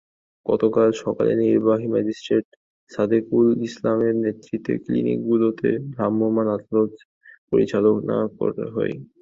[0.45, 2.45] গতকাল সকালে নির্বাহী ম্যাজিস্ট্রেট
[2.91, 6.91] সাদেকুল ইসলামের নেতৃত্বে ক্লিনিকগুলোতে ভ্রাম্যমাণ আদালত
[7.49, 8.93] পরিচালনা করা হয়।